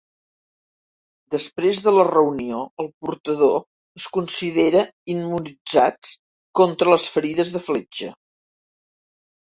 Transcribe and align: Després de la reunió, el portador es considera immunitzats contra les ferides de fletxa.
Després 1.35 1.81
de 1.87 1.93
la 1.97 2.05
reunió, 2.07 2.63
el 2.85 2.89
portador 3.07 3.55
es 4.01 4.09
considera 4.17 4.83
immunitzats 5.19 6.19
contra 6.65 6.97
les 6.99 7.09
ferides 7.19 7.57
de 7.59 7.67
fletxa. 7.71 8.15